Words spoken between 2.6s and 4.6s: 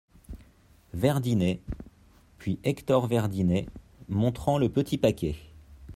Hector Verdinet, montrant